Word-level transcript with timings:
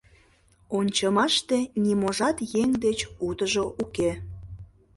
Ончымаште 0.77 1.57
ниможат 1.83 2.37
еҥ 2.61 2.69
деч 2.85 2.99
утыжо 3.27 3.65
уке. 3.83 4.11